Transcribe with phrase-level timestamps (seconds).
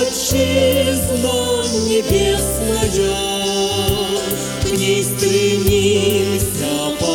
[0.00, 2.88] отчизна небесная,
[4.62, 5.02] К ней
[6.98, 7.14] по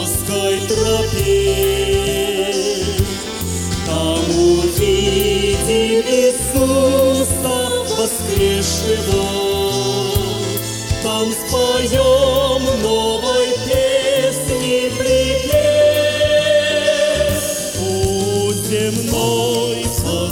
[0.00, 2.54] узкой тропе.
[3.86, 7.56] Там увидим Иисуса
[7.96, 9.28] воскресшего,
[11.02, 11.57] Там споем
[18.68, 19.88] земной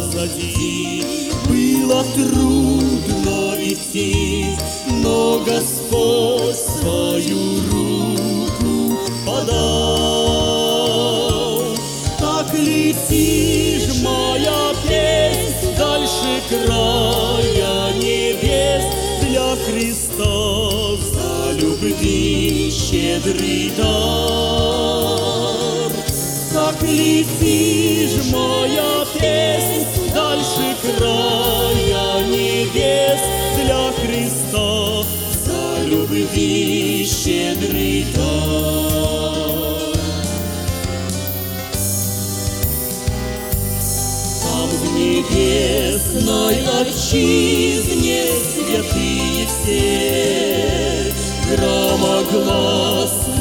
[0.06, 1.02] позади
[1.48, 4.46] было трудно идти,
[5.02, 9.56] Но Господь свою руку подал.
[12.18, 18.84] Так летишь, моя песнь, дальше края небес
[19.22, 20.34] для Христа
[21.12, 25.25] за любви щедрый дар.
[26.86, 29.84] Летишь, моя песнь,
[30.14, 33.20] дальше края небес
[33.56, 35.02] для Христа
[35.44, 39.96] за любви щедрый дар.
[44.42, 48.22] Там в небесной отчизне
[48.54, 51.12] святые все
[51.50, 53.35] громогласно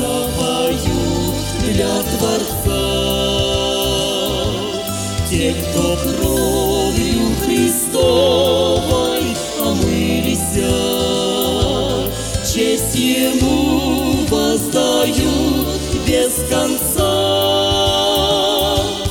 [16.06, 17.12] без конца.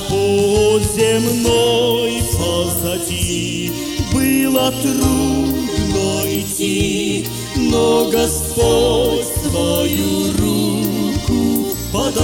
[0.08, 3.72] Путь земной позади
[4.12, 12.14] было трудно идти, но Господь свою руку подал.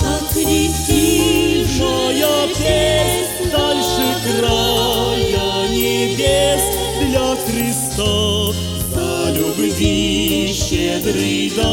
[0.00, 6.62] Так летишь, моя песнь, дальше края небес
[7.02, 8.38] для Христа
[8.98, 11.66] за любви щедрый дар.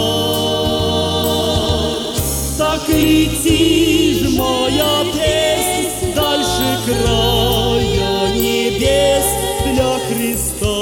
[2.57, 9.25] Так летишь, моя песнь, дальше края небес
[9.65, 10.77] для Христа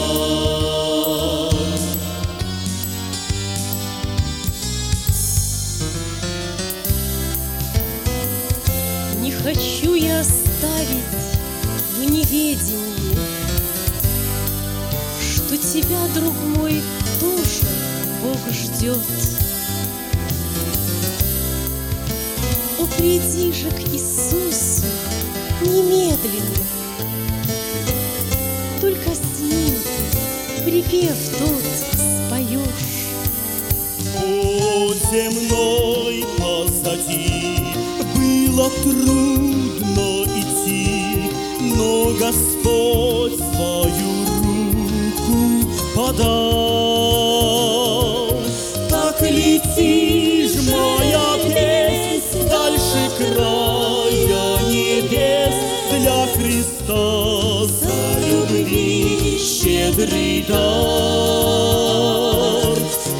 [9.22, 11.33] Не хочу я оставить
[12.04, 13.16] в неведении,
[15.20, 16.82] Что тебя, друг мой,
[17.20, 17.66] тоже
[18.22, 18.98] Бог ждет.
[22.78, 24.86] О, приди же к Иисусу
[25.62, 26.66] немедленно,
[28.80, 29.74] Только с Ним
[30.64, 32.84] припев тот споешь.
[34.18, 37.58] Путь земной позади
[38.14, 40.13] было трудно
[42.12, 44.12] Господь свою
[44.44, 45.40] руку
[45.96, 47.04] подал.
[48.90, 55.54] Так лети, ж моя песнь, дальше края небес
[55.90, 57.04] для Христа
[57.66, 57.98] за
[58.28, 61.84] любви щедрый дар.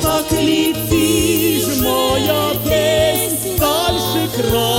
[0.03, 4.74] Так лети, ж моя песнь, дальше края